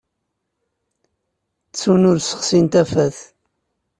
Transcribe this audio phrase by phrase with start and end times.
[1.69, 3.17] Ttun ur ssexsin tafat.